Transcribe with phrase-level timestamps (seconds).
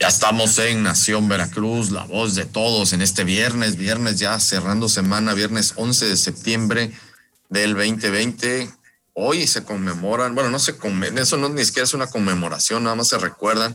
[0.00, 4.88] Ya estamos en Nación Veracruz, la voz de todos en este viernes, viernes ya cerrando
[4.88, 6.92] semana, viernes 11 de septiembre
[7.48, 8.70] del 2020.
[9.14, 12.94] Hoy se conmemoran, bueno, no se conmemoran, eso no ni siquiera es una conmemoración, nada
[12.94, 13.74] más se recuerdan,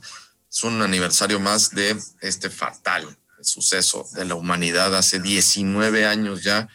[0.49, 6.69] es un aniversario más de este fatal suceso de la humanidad hace 19 años ya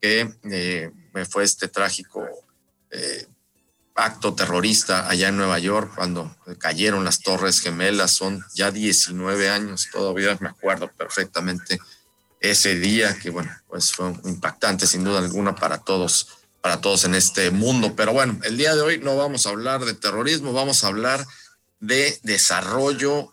[0.00, 0.90] que eh,
[1.28, 2.26] fue este trágico
[2.90, 3.26] eh,
[3.96, 8.12] acto terrorista allá en Nueva York cuando cayeron las torres gemelas.
[8.12, 11.80] Son ya 19 años, todavía me acuerdo perfectamente
[12.40, 16.28] ese día que, bueno, pues fue impactante sin duda alguna para todos,
[16.60, 17.94] para todos en este mundo.
[17.96, 21.26] Pero bueno, el día de hoy no vamos a hablar de terrorismo, vamos a hablar
[21.80, 23.32] de desarrollo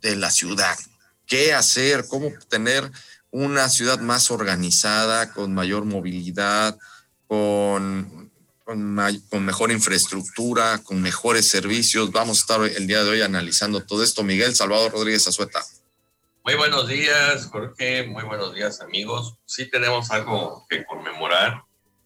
[0.00, 0.78] de la ciudad.
[1.26, 2.06] ¿Qué hacer?
[2.08, 2.90] ¿Cómo tener
[3.30, 6.78] una ciudad más organizada, con mayor movilidad,
[7.26, 8.23] con
[8.64, 12.10] con, mejor infraestructura, con mejores servicios.
[12.10, 14.22] Vamos a estar el día de hoy analizando todo esto.
[14.22, 15.62] Miguel Salvador Rodríguez Azueta.
[16.44, 18.04] Muy buenos días, Jorge.
[18.04, 19.34] Muy buenos días, amigos.
[19.44, 21.62] Sí tenemos algo que conmemorar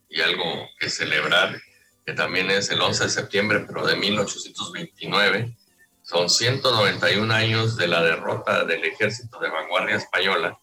[0.08, 1.60] y algo que celebrar,
[2.04, 5.56] que también es el 11 de septiembre, pero de 1829.
[6.02, 10.58] Son 191 años de la derrota del ejército de vanguardia española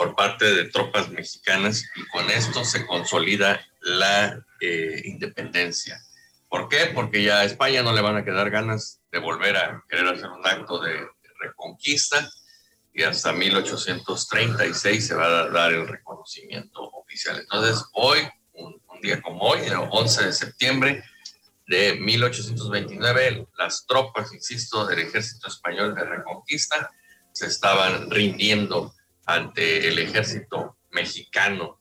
[0.00, 6.00] por parte de tropas mexicanas y con esto se consolida la eh, independencia.
[6.48, 6.86] ¿Por qué?
[6.94, 10.30] Porque ya a España no le van a quedar ganas de volver a querer hacer
[10.30, 11.06] un acto de,
[11.38, 12.30] reconquista
[12.94, 17.38] y hasta 1836 se va a dar el reconocimiento oficial.
[17.38, 18.20] Entonces, hoy,
[18.54, 21.04] un, día como hoy, el 11 de septiembre
[21.66, 26.90] de 1829, las tropas, insisto, del ejército español de reconquista
[27.32, 28.94] se estaban rindiendo
[29.34, 31.80] ante el ejército mexicano,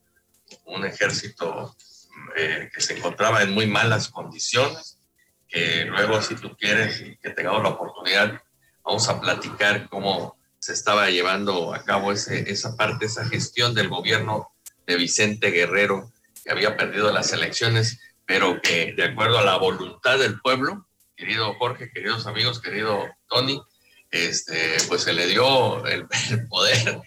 [0.66, 1.76] un ejército
[2.36, 5.00] eh, que se encontraba en muy malas condiciones,
[5.48, 8.42] que luego si tú quieres y que tengamos la oportunidad,
[8.84, 14.52] vamos a platicar cómo se estaba llevando a cabo esa parte, esa gestión del gobierno
[14.86, 16.12] de Vicente Guerrero,
[16.44, 21.54] que había perdido las elecciones, pero que de acuerdo a la voluntad del pueblo, querido
[21.56, 23.62] Jorge, queridos amigos, querido Tony,
[24.12, 26.08] este, pues se le dio el,
[26.50, 27.02] poder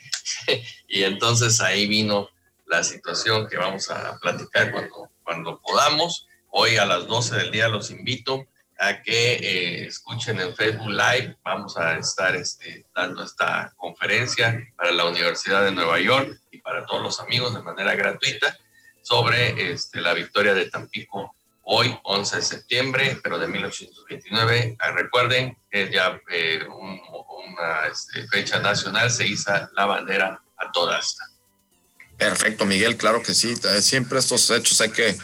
[0.89, 2.29] y entonces ahí vino
[2.67, 6.27] la situación que vamos a platicar cuando, cuando podamos.
[6.51, 8.47] Hoy a las 12 del día los invito
[8.79, 11.37] a que eh, escuchen en Facebook Live.
[11.45, 16.85] Vamos a estar este, dando esta conferencia para la Universidad de Nueva York y para
[16.87, 18.59] todos los amigos de manera gratuita
[19.03, 24.77] sobre este, la victoria de Tampico hoy, 11 de septiembre, pero de 1829.
[24.79, 31.01] Ah, recuerden que ya eh, una este, fecha nacional se hizo la bandera a toda.
[32.17, 33.55] Perfecto, Miguel, claro que sí.
[33.65, 35.17] Eh, siempre estos hechos hay que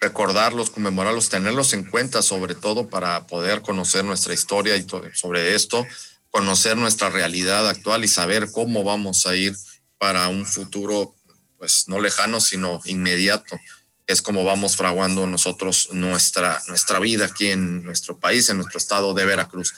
[0.00, 5.86] recordarlos, conmemorarlos, tenerlos en cuenta, sobre todo para poder conocer nuestra historia y sobre esto,
[6.30, 9.54] conocer nuestra realidad actual y saber cómo vamos a ir
[9.98, 11.14] para un futuro,
[11.58, 13.58] pues no lejano, sino inmediato.
[14.10, 19.14] Es como vamos fraguando nosotros nuestra, nuestra vida aquí en nuestro país, en nuestro estado
[19.14, 19.74] de Veracruz.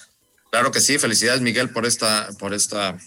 [0.51, 2.99] Claro que sí, felicidades Miguel por esta, por esta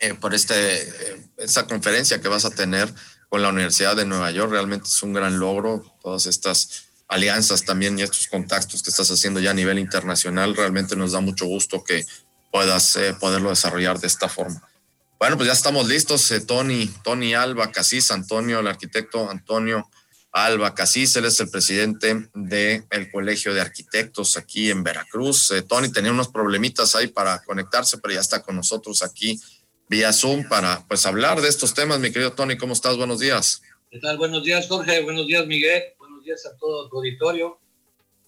[0.00, 1.20] eh, por este, eh,
[1.68, 2.92] conferencia que vas a tener
[3.28, 4.52] con la Universidad de Nueva York.
[4.52, 9.40] Realmente es un gran logro, todas estas alianzas también y estos contactos que estás haciendo
[9.40, 10.54] ya a nivel internacional.
[10.54, 12.06] Realmente nos da mucho gusto que
[12.52, 14.67] puedas eh, poderlo desarrollar de esta forma.
[15.18, 16.32] Bueno, pues ya estamos listos.
[16.46, 19.88] Tony, Tony Alba Casís, Antonio, el arquitecto Antonio
[20.32, 25.52] Alba Casís, él es el presidente del Colegio de Arquitectos aquí en Veracruz.
[25.68, 29.40] Tony tenía unos problemitas ahí para conectarse, pero ya está con nosotros aquí
[29.88, 31.98] vía Zoom para pues hablar de estos temas.
[31.98, 32.96] Mi querido Tony, ¿cómo estás?
[32.96, 33.62] Buenos días.
[33.90, 34.18] ¿Qué tal?
[34.18, 35.02] Buenos días, Jorge.
[35.02, 35.82] Buenos días, Miguel.
[35.98, 37.58] Buenos días a todo tu auditorio.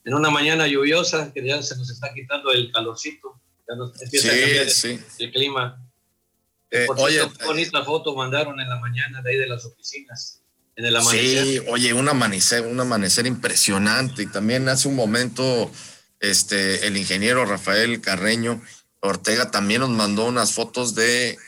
[0.05, 3.39] En una mañana lluviosa, que ya se nos está quitando el calorcito.
[3.69, 4.99] Ya nos empieza a cambiar sí.
[5.19, 5.90] el, clima.
[6.71, 10.41] Eh, oye, bonita foto mandaron en la mañana de ahí de las oficinas.
[10.77, 11.45] En el amanecer.
[11.45, 14.23] Sí, oye, un amanecer, un amanecer impresionante.
[14.23, 15.71] Y también hace un momento,
[16.21, 18.63] este, el ingeniero Rafael Carreño
[19.01, 21.39] Ortega también nos mandó unas fotos de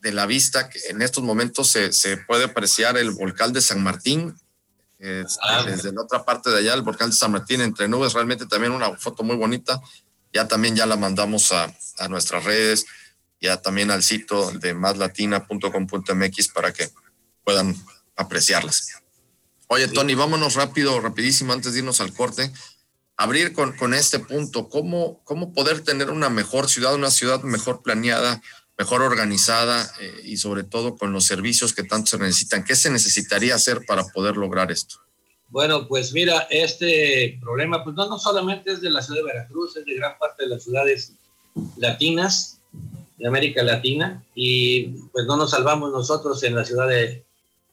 [0.00, 3.82] de la vista, que en estos momentos se, se puede apreciar el volcán de San
[3.82, 4.34] Martín,
[5.42, 8.46] ah, desde la otra parte de allá, el volcán de San Martín entre nubes, realmente
[8.46, 9.80] también una foto muy bonita.
[10.32, 12.86] Ya también ya la mandamos a, a nuestras redes,
[13.40, 16.90] ya también al sitio de maslatina.com.mx para que
[17.44, 17.74] puedan
[18.16, 19.00] apreciarlas.
[19.68, 22.52] Oye, Tony, vámonos rápido, rapidísimo, antes de irnos al corte.
[23.16, 27.82] Abrir con, con este punto, ¿cómo, ¿cómo poder tener una mejor ciudad, una ciudad mejor
[27.82, 28.42] planeada,
[28.78, 32.64] mejor organizada eh, y sobre todo con los servicios que tanto se necesitan?
[32.64, 34.96] ¿Qué se necesitaría hacer para poder lograr esto?
[35.50, 39.76] Bueno, pues mira, este problema, pues no, no solamente es de la ciudad de Veracruz,
[39.76, 41.12] es de gran parte de las ciudades
[41.76, 42.59] latinas,
[43.20, 47.24] de América Latina, y pues no nos salvamos nosotros en la ciudad de,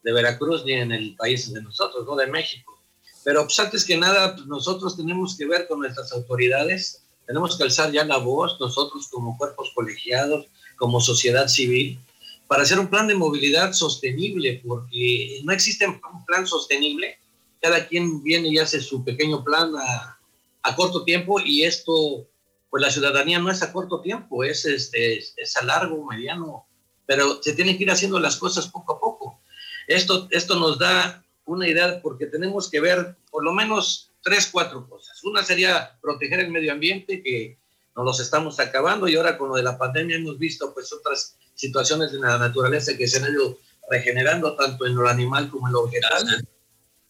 [0.04, 2.80] Veracruz ni en el país de nosotros, no de México.
[3.26, 7.64] Pero pues antes que nada, pues, nosotros tenemos que ver con nuestras autoridades, tenemos que
[7.64, 10.46] alzar ya la voz, nosotros como cuerpos colegiados,
[10.78, 12.00] como sociedad civil,
[12.48, 17.18] para hacer un plan de movilidad sostenible, porque no existe un plan sostenible,
[17.62, 22.26] cada quien viene y hace su pequeño plan a corto tiempo y esto,
[22.70, 26.68] pues la ciudadanía no es a corto tiempo, es, este, es a largo, mediano,
[27.06, 29.42] pero se tienen que ir haciendo las cosas poco a poco.
[29.88, 34.88] Esto, esto nos da una idea porque tenemos que ver por lo menos tres, cuatro
[34.88, 35.24] cosas.
[35.24, 37.58] Una sería proteger el medio ambiente, que
[37.96, 41.38] nos los estamos acabando, y ahora con lo de la pandemia hemos visto pues otras
[41.56, 43.58] situaciones de la naturaleza que se han ido
[43.90, 46.48] regenerando tanto en lo animal como en lo vegetal.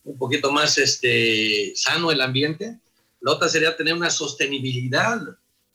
[0.04, 2.80] Un poquito más este, sano el ambiente.
[3.22, 5.20] La otra sería tener una sostenibilidad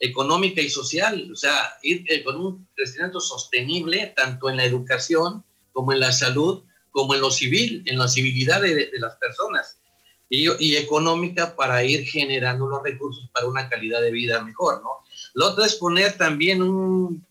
[0.02, 5.44] económica y social, o sea, ir eh, con un crecimiento sostenible tanto en la educación
[5.72, 9.78] como en la salud, como en lo civil, en la civilidad de, las personas
[10.28, 15.04] y, económica para ir generando los recursos para una calidad de vida mejor, ¿no?
[15.34, 17.25] Lo otro es poner también un,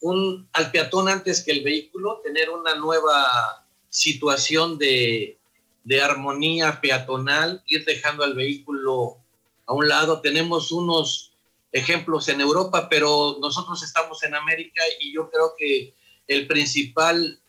[0.00, 5.36] un, al peatón antes que el vehículo, tener una nueva situación de,
[5.84, 9.18] de armonía peatonal, ir dejando al vehículo
[9.66, 10.22] a un lado.
[10.22, 11.33] Tenemos unos
[11.74, 15.96] ejemplos en Europa, pero nosotros estamos en América y yo creo que
[16.28, 17.40] el principal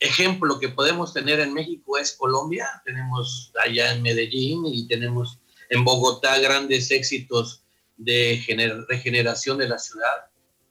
[0.00, 2.66] ejemplo que podemos tener en México es Colombia.
[2.86, 5.38] Tenemos allá en Medellín y tenemos
[5.68, 7.62] en Bogotá grandes éxitos
[7.98, 8.42] de
[8.88, 10.30] regeneración de la ciudad.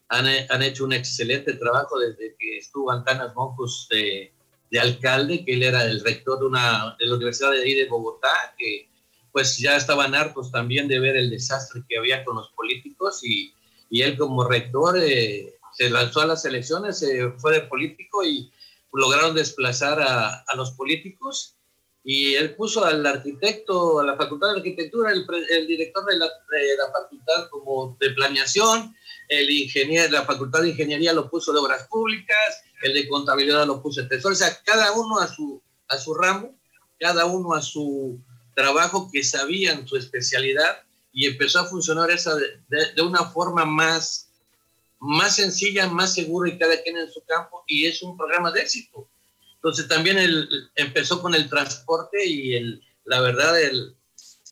[0.09, 4.33] Han, han, hecho un excelente trabajo desde que estuvo Antanas Moncos de,
[4.71, 8.55] de, alcalde, que él era el rector de, una, de la Universidad de, de Bogotá,
[8.57, 8.90] que
[9.31, 13.53] pues ya estaban hartos también de ver el desastre que había con los políticos y,
[13.89, 18.51] y él como rector eh, se lanzó a las elecciones, se fue de político y
[18.93, 21.55] lograron desplazar a, a, los políticos
[22.03, 26.77] y él puso al arquitecto, a la Facultad de Arquitectura, el, director de la, de
[26.77, 28.95] la, facultad como de planeación,
[29.29, 33.81] el ingeniero, la Facultad de Ingeniería lo puso de Obras Públicas, el de Contabilidad lo
[33.81, 36.57] puso de Tesoro, o sea, cada uno a su, a su ramo,
[36.99, 38.19] cada uno a su
[38.55, 40.83] trabajo que sabían su especialidad
[41.13, 44.27] y empezó a funcionar esa de, de, de una forma más
[45.01, 48.61] más sencilla, más segura y cada quien en su campo y es un programa de
[48.61, 49.09] éxito.
[49.55, 53.95] Entonces también el, empezó con el transporte y el, la verdad el,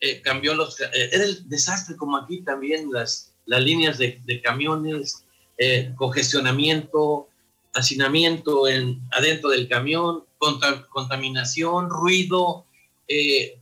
[0.00, 0.80] eh, cambió los...
[0.80, 5.24] Eh, era el desastre como aquí también las, las líneas de, de camiones,
[5.56, 7.28] eh, congestionamiento,
[7.72, 10.24] hacinamiento en, adentro del camión,
[10.88, 12.66] contaminación, ruido,
[13.06, 13.59] eh,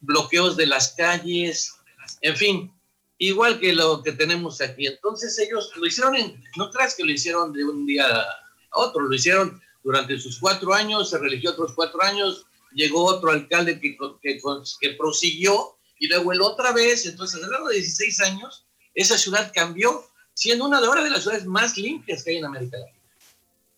[0.00, 1.74] bloqueos de las calles,
[2.22, 2.72] en fin,
[3.18, 4.86] igual que lo que tenemos aquí.
[4.86, 9.02] Entonces ellos lo hicieron, en, no creas que lo hicieron de un día a otro,
[9.02, 13.96] lo hicieron durante sus cuatro años, se religió otros cuatro años, llegó otro alcalde que,
[14.22, 14.40] que,
[14.80, 19.52] que prosiguió y luego el otra vez, entonces a lo de 16 años, esa ciudad
[19.54, 22.98] cambió, siendo una de ahora de las ciudades más limpias que hay en América Latina.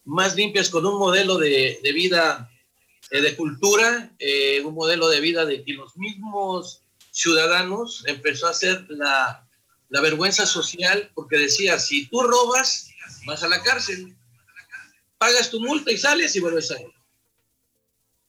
[0.05, 2.49] Más limpias con un modelo de, de vida,
[3.21, 8.87] de cultura, eh, un modelo de vida de que los mismos ciudadanos empezó a hacer
[8.89, 9.47] la,
[9.91, 12.89] la vergüenza social porque decía, si tú robas,
[13.27, 14.17] vas a la cárcel,
[15.19, 16.91] pagas tu multa y sales y vuelves a ir.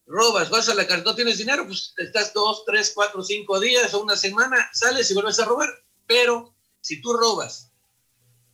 [0.05, 3.93] Robas, vas a la cárcel, no tienes dinero, pues estás dos, tres, cuatro, cinco días
[3.93, 5.69] o una semana, sales y vuelves a robar.
[6.05, 7.71] Pero si tú robas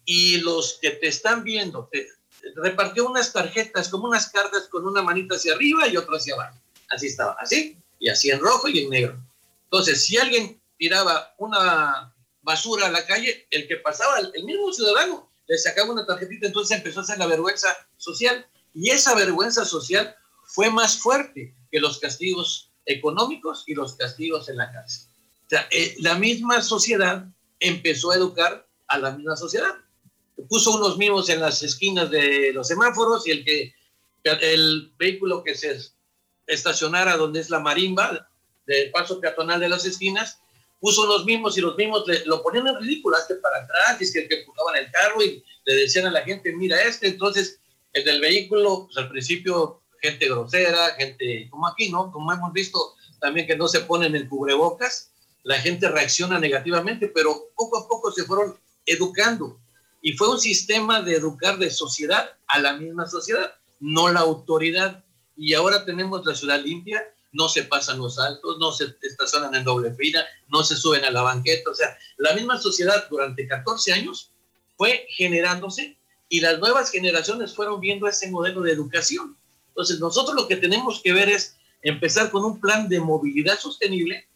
[0.05, 2.07] y los que te están viendo, te,
[2.55, 6.59] repartió unas tarjetas como unas cartas con una manita hacia arriba y otra hacia abajo.
[6.89, 9.19] Así estaba, así, y así en rojo y en negro.
[9.65, 15.29] Entonces, si alguien tiraba una basura a la calle, el que pasaba, el mismo ciudadano,
[15.47, 18.45] le sacaba una tarjetita, entonces empezó a hacer la vergüenza social.
[18.73, 20.15] Y esa vergüenza social
[20.45, 25.09] fue más fuerte que los castigos económicos y los castigos en la cárcel.
[25.45, 27.25] O sea, eh, la misma sociedad
[27.59, 29.75] empezó a educar a la misma sociedad.
[30.47, 33.73] Puso unos mimos en las esquinas de los semáforos y el que
[34.23, 35.77] el vehículo que se
[36.47, 38.29] estacionara donde es la marimba,
[38.65, 40.39] del paso peatonal de las esquinas,
[40.79, 44.27] puso los mismos y los mismos le, lo ponían en ridículo, hazte para atrás, el
[44.27, 47.59] que empujaban el carro y le decían a la gente, mira este, entonces
[47.93, 52.11] el del vehículo, pues al principio gente grosera, gente como aquí, ¿no?
[52.11, 55.11] Como hemos visto también que no se ponen el cubrebocas,
[55.43, 59.59] la gente reacciona negativamente, pero poco a poco se fueron educando.
[60.01, 65.03] Y fue un sistema de educar de sociedad a la misma sociedad, no la autoridad.
[65.35, 69.63] Y ahora tenemos la ciudad limpia, no se pasan los altos, no se estacionan en
[69.63, 71.69] doble fila, no se suben a la banqueta.
[71.69, 74.31] O sea, la misma sociedad durante 14 años
[74.77, 75.97] fue generándose
[76.29, 79.37] y las nuevas generaciones fueron viendo ese modelo de educación.
[79.69, 84.27] Entonces, nosotros lo que tenemos que ver es empezar con un plan de movilidad sostenible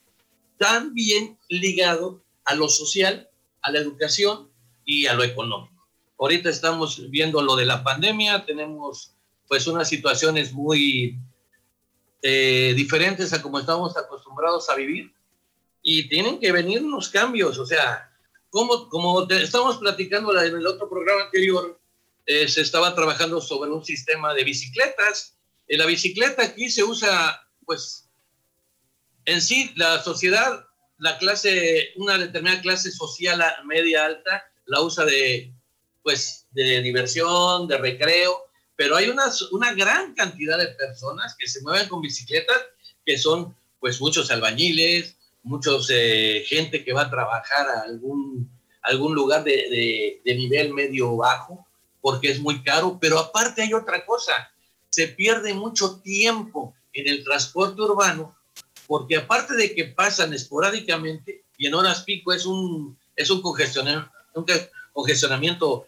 [0.58, 3.30] también ligado a lo social,
[3.62, 4.50] a la educación
[4.86, 5.88] y a lo económico.
[6.20, 9.14] Ahorita estamos viendo lo de la pandemia, tenemos
[9.48, 11.18] pues unas situaciones muy
[12.22, 15.12] eh, diferentes a como estamos acostumbrados a vivir
[15.82, 18.10] y tienen que venir unos cambios, o sea,
[18.50, 21.80] como, como estamos platicando en el otro programa anterior,
[22.26, 25.36] eh, se estaba trabajando sobre un sistema de bicicletas.
[25.68, 28.10] En la bicicleta aquí se usa, pues,
[29.26, 30.66] en sí, la sociedad,
[31.00, 35.54] la clase, una determinada clase social media alta, la usa de,
[36.02, 41.62] pues, de diversión, de recreo, pero hay una, una gran cantidad de personas que se
[41.62, 42.58] mueven con bicicletas,
[43.06, 48.50] que son, pues, muchos albañiles, muchos eh, gente que va a trabajar a algún,
[48.82, 51.66] algún lugar de, de nivel medio bajo,
[52.02, 54.52] porque es muy caro, pero aparte hay otra cosa,
[54.90, 58.36] se pierde mucho tiempo en el transporte urbano,
[58.88, 64.12] porque aparte de que pasan esporádicamente y en horas pico es un, es un, congestionamiento,
[64.36, 64.46] un
[64.94, 65.88] congestionamiento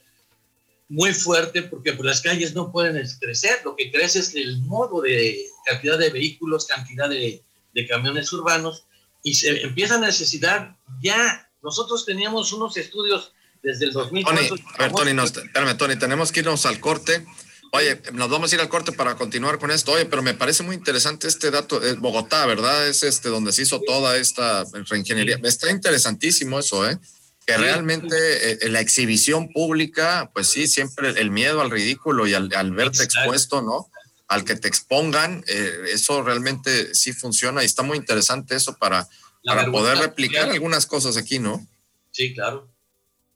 [0.87, 5.01] muy fuerte porque pues, las calles no pueden crecer, lo que crece es el modo
[5.01, 8.85] de cantidad de vehículos, cantidad de, de camiones urbanos
[9.23, 13.33] y se empieza a necesitar ya, nosotros teníamos unos estudios
[13.63, 14.47] desde el 2004.
[14.47, 17.25] Tony, a ver, Tony, espérame, Tony, tenemos que irnos al corte.
[17.71, 19.91] Oye, nos vamos a ir al corte para continuar con esto.
[19.93, 21.81] Oye, pero me parece muy interesante este dato.
[21.81, 22.87] Es Bogotá, ¿verdad?
[22.87, 25.39] Es este donde se hizo toda esta reingeniería.
[25.43, 26.97] Está interesantísimo eso, ¿eh?
[27.45, 32.71] Que realmente eh, la exhibición pública, pues sí, siempre el miedo al ridículo y al,
[32.71, 33.91] verte expuesto, ¿no?
[34.27, 39.07] Al que te expongan, eh, eso realmente sí funciona y está muy interesante eso para,
[39.43, 41.67] para poder replicar algunas cosas aquí, ¿no?
[42.11, 42.67] Sí, claro.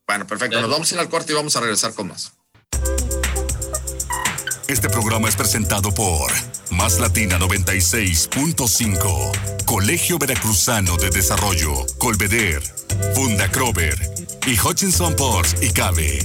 [0.08, 0.60] Bueno, perfecto.
[0.60, 2.34] Nos vamos a ir al corte y vamos a regresar con más.
[4.70, 6.32] Este programa es presentado por
[6.70, 12.62] Más Latina 96.5, Colegio Veracruzano de Desarrollo, Colveder,
[13.15, 13.98] Funda Crover
[14.46, 16.20] y Hutchinson Ports y Cabe.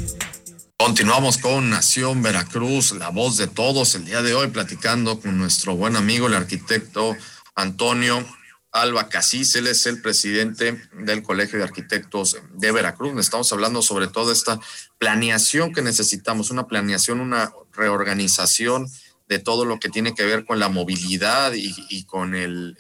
[0.79, 5.77] Continuamos con Nación Veracruz, la voz de todos, el día de hoy platicando con nuestro
[5.77, 7.17] buen amigo, el arquitecto
[7.55, 8.25] Antonio
[8.75, 13.19] Alba Casís, él es el presidente del Colegio de Arquitectos de Veracruz.
[13.21, 14.59] Estamos hablando sobre todo esta
[14.99, 18.89] planeación que necesitamos, una planeación, una reorganización
[19.29, 22.77] de todo lo que tiene que ver con la movilidad y, con, el,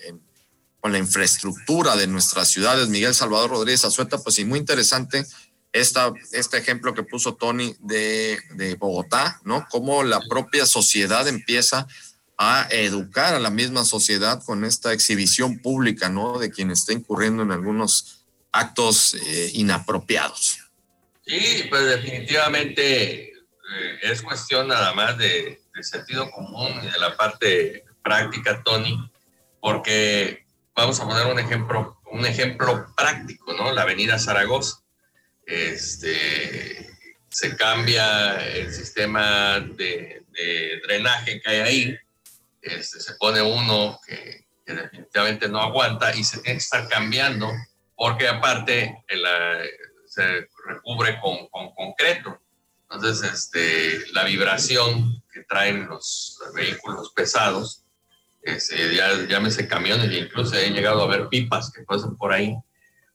[0.84, 2.90] con la infraestructura de nuestras ciudades.
[2.90, 5.24] Miguel Salvador Rodríguez Azueta, pues sí, muy interesante
[5.72, 9.66] esta, este ejemplo que puso Tony de, de Bogotá, ¿no?
[9.70, 11.86] Cómo la propia sociedad empieza
[12.36, 16.38] a educar a la misma sociedad con esta exhibición pública, ¿no?
[16.38, 20.58] De quien está incurriendo en algunos actos eh, inapropiados.
[21.26, 23.32] Sí, pues definitivamente eh,
[24.02, 29.10] es cuestión nada más de, sentido común y de la parte práctica, Tony,
[29.62, 30.43] porque
[30.74, 33.72] vamos a poner un ejemplo, un ejemplo práctico, ¿no?
[33.72, 34.80] La avenida Zaragoza.
[35.46, 36.90] Este,
[37.28, 41.98] se cambia el sistema de, de drenaje que hay ahí,
[42.64, 47.52] este, se pone uno que, definitivamente no aguanta y se tiene que estar cambiando
[47.94, 49.04] porque aparte
[50.06, 52.40] se recubre con, concreto.
[52.90, 57.83] Entonces, este, la vibración que traen los vehículos pesados,
[58.44, 62.56] este, ya, llámese camiones, e incluso he llegado a ver pipas que pasan por ahí,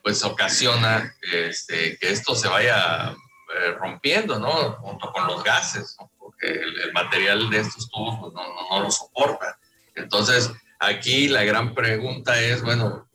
[0.04, 4.74] pues ocasiona este, que esto se vaya eh, rompiendo, ¿no?
[4.74, 6.10] Junto con los gases, ¿no?
[6.42, 9.60] el, material de estos tubos pues, no, lo soporta.
[9.96, 13.10] Entonces, aquí la gran pregunta es, bueno,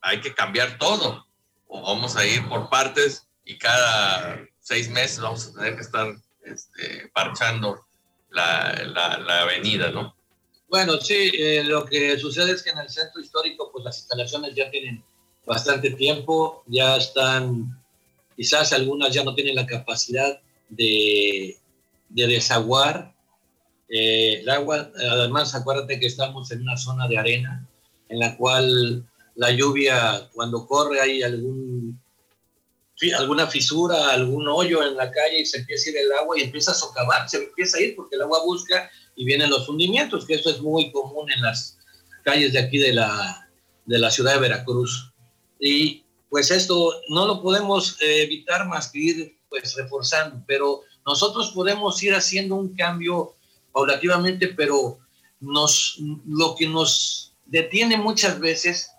[0.00, 1.26] hay que cambiar todo
[1.66, 6.14] o vamos a ir por partes y cada seis meses vamos a tener que estar
[6.44, 7.86] este, parchando
[8.30, 10.16] la, la, avenida, ¿no?
[10.70, 14.54] Bueno, sí, eh, lo que sucede es que en el centro histórico, pues las instalaciones
[14.54, 15.04] ya tienen
[15.44, 17.82] bastante tiempo, ya están,
[18.36, 21.60] quizás algunas ya no tienen la capacidad de
[22.10, 23.14] de desaguar
[23.88, 24.90] eh, el agua.
[25.10, 27.66] Además, acuérdate que estamos en una zona de arena
[28.08, 31.98] en la cual la lluvia, cuando corre, hay algún,
[33.16, 36.42] alguna fisura, algún hoyo en la calle y se empieza a ir el agua y
[36.42, 40.24] empieza a socavar, se empieza a ir porque el agua busca y vienen los hundimientos,
[40.24, 41.76] que eso es muy común en las
[42.24, 43.50] calles de aquí de la,
[43.84, 45.12] de la ciudad de Veracruz.
[45.60, 51.50] Y pues esto no lo podemos eh, evitar más que ir pues reforzando, pero nosotros
[51.50, 53.34] podemos ir haciendo un cambio
[53.72, 55.00] paulativamente, pero
[55.38, 58.90] nos, lo que nos detiene muchas veces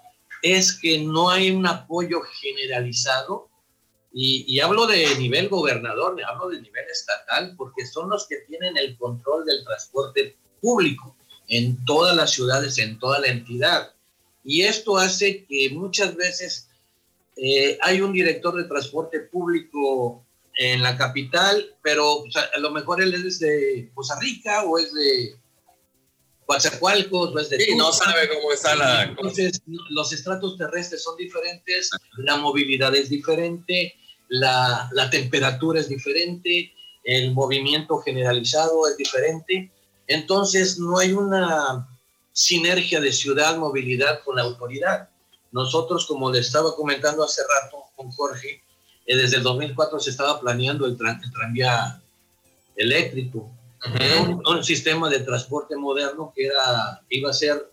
[0.44, 3.50] es que no hay un apoyo generalizado
[4.14, 8.98] y, hablo de nivel gobernador, hablo de nivel estatal, porque son los que tienen el
[8.98, 11.16] control del transporte público
[11.48, 13.94] en todas las ciudades, en toda la entidad.
[14.44, 16.70] Y esto hace que muchas veces
[17.38, 20.26] eh, hay un director de transporte público
[20.58, 25.36] en la capital, pero a lo mejor él es de Costa Rica o es de
[26.46, 27.60] Coatzacoalcos o es de...
[27.60, 29.04] Sí, no sabe cómo está la...
[29.04, 33.96] Entonces, los estratos terrestres son diferentes, la movilidad es diferente,
[34.32, 36.74] la, la temperatura es diferente,
[37.04, 39.72] el movimiento generalizado es diferente.
[40.08, 41.88] Entonces, no hay una
[42.32, 45.10] sinergia de ciudad, movilidad con la autoridad.
[45.52, 48.64] Nosotros, como le estaba comentando hace rato con Jorge,
[49.06, 52.02] eh, desde el 2004 se estaba planeando el, tranvía
[52.76, 53.52] eléctrico,
[54.46, 57.70] un, sistema de transporte moderno que era, iba a ser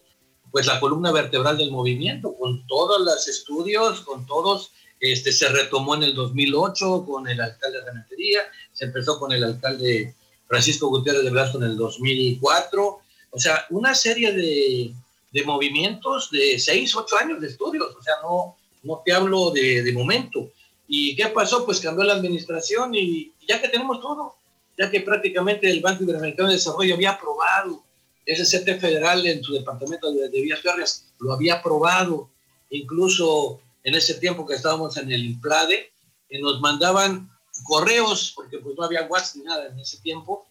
[0.50, 5.95] pues la columna vertebral del movimiento, con todos los estudios, con todos, este, se retomó
[5.95, 8.40] en el 2008 con el alcalde de Rementería,
[8.73, 10.14] se empezó con el alcalde
[10.47, 13.00] Francisco Gutiérrez de Blasco en el 2004,
[13.31, 14.93] o sea, una serie de,
[15.33, 19.83] de movimientos de seis, ocho años de estudios, o sea, no, no te hablo de,
[19.83, 20.50] de momento.
[20.87, 21.67] ¿Y qué pasó?
[21.67, 24.37] Pues cambió la administración y ya que tenemos todo,
[24.78, 27.83] ya que prácticamente el Banco Interamericano de Desarrollo había aprobado,
[28.28, 32.28] ese CT federal en su departamento de, vías férreas lo había aprobado,
[32.71, 35.92] incluso en ese tiempo que estábamos en el IMPLADE,
[36.28, 37.30] que nos mandaban
[37.64, 40.47] correos, porque pues no había WhatsApp ni nada en ese tiempo,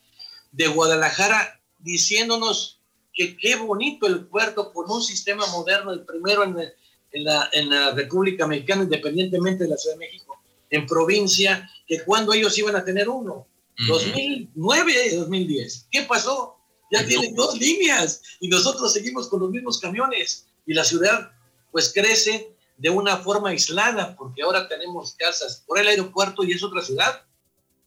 [0.51, 2.79] de Guadalajara diciéndonos
[3.13, 7.69] que qué bonito el puerto con un sistema moderno, el primero en, en, la, en
[7.69, 12.75] la República Mexicana, independientemente de la Ciudad de México, en provincia, que cuando ellos iban
[12.75, 13.47] a tener uno.
[13.87, 15.87] 2009 2010.
[15.91, 16.57] ¿Qué pasó?
[16.91, 21.31] Ya tienen dos líneas y nosotros seguimos con los mismos camiones y la ciudad
[21.71, 26.63] pues crece de una forma aislada porque ahora tenemos casas por el aeropuerto y es
[26.63, 27.23] otra ciudad,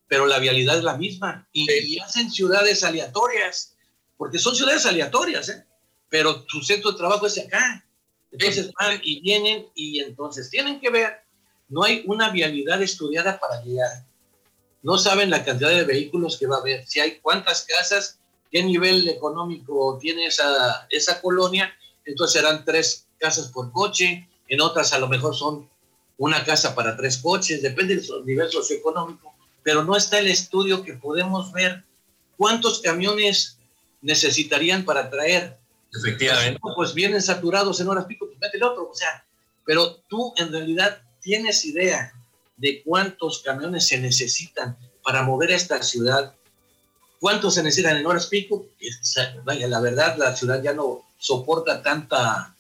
[0.09, 3.77] pero la vialidad es la misma y, hacen ciudades aleatorias
[4.17, 5.65] porque son ciudades aleatorias, ¿eh?
[6.09, 7.87] pero su centro de trabajo es acá.
[8.33, 11.25] Entonces van y vienen y entonces tienen que ver,
[11.69, 14.05] no hay una vialidad estudiada para llegar
[14.83, 18.19] no saben la cantidad de vehículos que va a haber, si hay cuántas casas,
[18.51, 21.73] qué nivel económico tiene esa, esa colonia,
[22.05, 25.69] entonces serán tres casas por coche, en otras a lo mejor son
[26.19, 29.33] una casa para tres coches, depende del nivel socioeconómico,
[29.63, 31.85] pero no está el estudio que podemos ver
[32.37, 33.57] cuántos camiones
[34.03, 35.59] necesitarían para traer.
[35.95, 36.61] Efectivamente.
[36.61, 39.25] Pues, pues vienen saturados en horas pico, pues mete el otro, o sea,
[39.65, 42.13] pero tú en realidad tienes idea
[42.57, 46.35] de cuántos camiones se necesitan para mover a esta ciudad,
[47.19, 48.67] cuántos se necesitan en horas pico.
[49.45, 52.55] Vaya, la verdad, la ciudad ya no soporta tanta,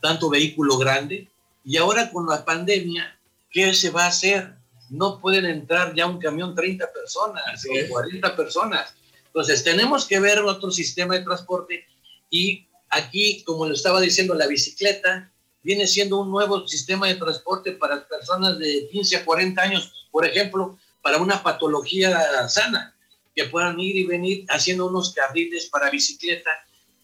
[0.00, 1.28] tanto vehículo grande.
[1.64, 3.18] Y ahora con la pandemia,
[3.50, 4.54] ¿qué se va a hacer?
[4.88, 8.94] No pueden entrar ya un camión 30 personas o 40 personas.
[9.26, 11.86] Entonces, tenemos que ver otro sistema de transporte
[12.30, 15.30] y aquí, como lo estaba diciendo, la bicicleta
[15.62, 20.26] viene siendo un nuevo sistema de transporte para personas de 15 a 40 años, por
[20.26, 22.94] ejemplo, para una patología sana,
[23.34, 26.50] que puedan ir y venir haciendo unos carriles para bicicleta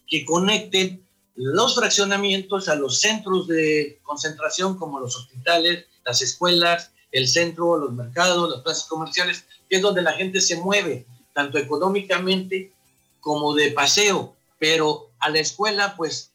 [0.07, 1.06] que conecten
[1.37, 7.93] los fraccionamientos a los centros de concentración como los hospitales, las escuelas, el centro, los
[7.93, 12.73] mercados, las plazas comerciales, que es donde la gente se mueve, tanto económicamente
[13.21, 16.31] como de paseo, pero a la escuela pues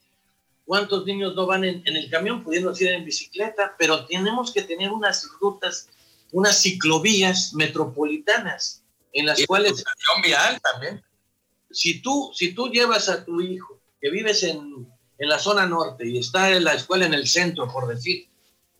[0.64, 3.74] ¿Cuántos niños no van en, el camión pudiendo ir en bicicleta?
[3.78, 5.88] Pero tenemos que tener unas rutas,
[6.30, 9.84] unas ciclovías metropolitanas en las cuales...
[10.24, 11.02] vial también.
[11.70, 14.86] Si tú, si tú llevas a tu hijo que vives en,
[15.18, 18.28] en la zona norte y está en la escuela en el centro, por decir,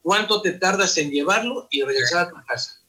[0.02, 2.82] ¿cuánto te tardas en llevarlo y regresar a tu casa?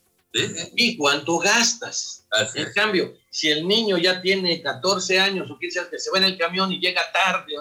[0.76, 2.26] ¿Y cuánto gastas?
[2.56, 6.18] en cambio, si el niño ya tiene 14 años o 15 años que se va
[6.18, 7.54] en el camión y llega tarde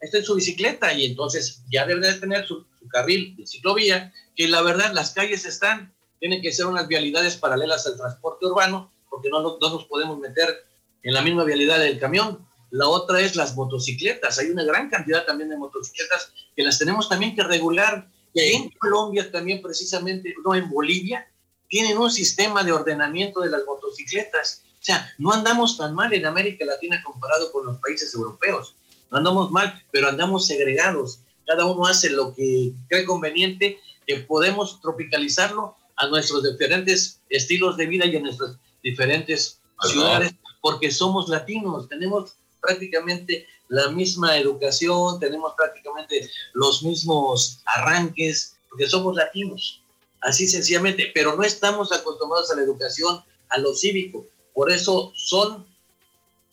[0.00, 4.46] está en su bicicleta y entonces ya debe de tener su, carril de ciclovía, que
[4.46, 9.28] la verdad las calles están, tienen que ser unas vialidades paralelas al transporte urbano, porque
[9.28, 10.64] no, no, nos podemos meter
[11.02, 12.45] en la misma vialidad del camión.
[12.70, 14.38] La otra es las motocicletas.
[14.38, 18.08] Hay una gran cantidad también de motocicletas que las tenemos también que regular.
[18.34, 21.26] En Colombia también precisamente, no en Bolivia,
[21.68, 24.64] tienen un sistema de ordenamiento de las motocicletas.
[24.80, 28.76] sea, no andamos tan mal en América Latina comparado con los países europeos.
[29.10, 31.20] No andamos mal, pero andamos segregados.
[31.46, 37.86] Cada uno hace lo que cree conveniente, que podemos tropicalizarlo a nuestros diferentes estilos de
[37.86, 45.54] vida y a nuestras diferentes ciudades, porque somos latinos, tenemos prácticamente la misma educación, tenemos
[45.56, 49.82] prácticamente los mismos arranques, porque somos latinos,
[50.20, 54.26] así sencillamente, pero no estamos acostumbrados a la educación, a lo cívico.
[54.54, 55.66] Por eso son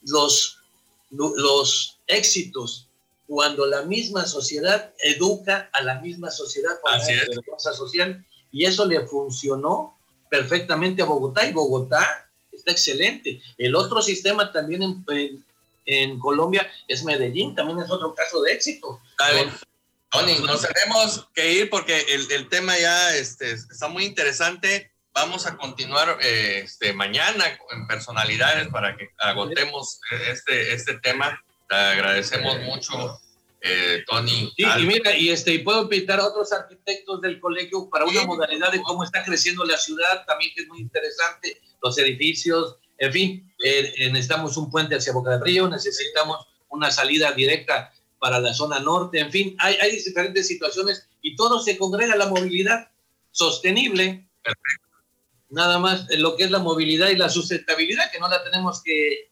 [0.03, 0.59] los,
[1.11, 2.87] los éxitos
[3.27, 9.07] cuando la misma sociedad educa a la misma sociedad con la social y eso le
[9.07, 9.97] funcionó
[10.29, 13.41] perfectamente a Bogotá y Bogotá está excelente.
[13.57, 15.45] El otro sistema también en, en,
[16.19, 19.01] Colombia es Medellín, también es otro caso de éxito.
[20.11, 24.91] Tony, nos tenemos que ir porque el, el tema ya este, está muy interesante.
[25.13, 31.43] Vamos a continuar este, mañana en personalidades para que agotemos este, este tema.
[31.67, 33.19] Te agradecemos mucho
[33.65, 34.51] eh, Tony.
[34.57, 38.25] Sí, y mira, y, este, y puedo invitar a otros arquitectos del colegio para una
[38.25, 43.11] modalidad de cómo está creciendo la ciudad, también que es muy interesante, los edificios, en
[43.11, 48.53] fin, eh, necesitamos un puente hacia Boca del Río, necesitamos una salida directa para la
[48.53, 52.89] zona norte, en fin, hay, hay diferentes situaciones y todo se congrega a la movilidad
[53.31, 54.27] sostenible.
[55.49, 59.31] Nada más lo que es la movilidad y la sustentabilidad, que no la tenemos que,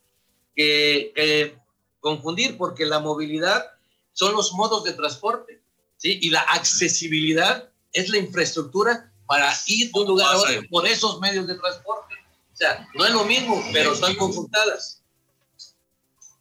[0.55, 1.57] que, que
[1.99, 3.65] confundir, porque la movilidad
[4.11, 5.61] son los modos de transporte,
[5.97, 6.19] ¿sí?
[6.21, 11.19] Y la accesibilidad es la infraestructura para ir de un lugar a otro por esos
[11.21, 12.15] medios de transporte.
[12.61, 15.01] Sea, no es lo mismo, pero están conjuntadas.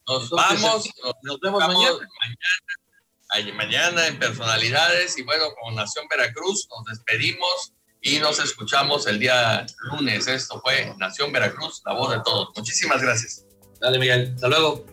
[0.07, 0.91] Nos vamos,
[1.23, 1.97] nos, vemos mañana.
[3.33, 3.55] mañana.
[3.55, 9.65] Mañana en personalidades y bueno, con Nación Veracruz nos despedimos y nos escuchamos el día
[9.93, 10.27] lunes.
[10.27, 12.51] Esto fue Nación Veracruz, la voz de todos.
[12.55, 13.47] Muchísimas gracias.
[13.81, 14.33] Dale, Miguel.
[14.35, 14.85] Hasta luego.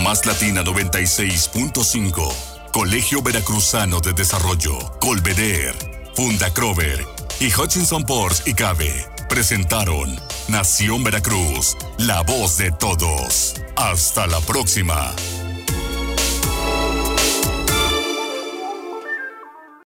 [0.00, 2.72] Más Latina 96.5.
[2.74, 10.16] Colegio Veracruzano de Desarrollo, Colveder, Funda Crover y Hutchinson Ports y Cabe presentaron
[10.48, 13.54] Nación Veracruz, la voz de todos.
[13.76, 15.14] Hasta la próxima.